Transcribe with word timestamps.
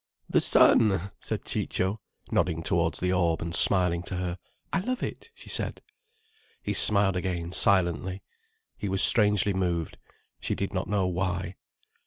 "The 0.27 0.41
sun!" 0.41 1.11
said 1.19 1.45
Ciccio, 1.45 1.99
nodding 2.31 2.63
towards 2.63 2.99
the 2.99 3.13
orb 3.13 3.39
and 3.39 3.53
smiling 3.53 4.01
to 4.07 4.15
her. 4.15 4.39
"I 4.73 4.79
love 4.79 5.03
it," 5.03 5.29
she 5.35 5.47
said. 5.47 5.83
He 6.63 6.73
smiled 6.73 7.15
again, 7.15 7.51
silently. 7.51 8.23
He 8.75 8.89
was 8.89 9.03
strangely 9.03 9.53
moved: 9.53 9.99
she 10.39 10.55
did 10.55 10.73
not 10.73 10.87
know 10.89 11.05
why. 11.05 11.53